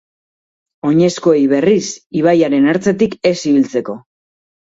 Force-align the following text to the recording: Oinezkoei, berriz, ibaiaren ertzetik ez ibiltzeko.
Oinezkoei, 0.87 1.41
berriz, 1.51 1.83
ibaiaren 2.21 2.67
ertzetik 2.73 3.15
ez 3.33 3.37
ibiltzeko. 3.53 3.97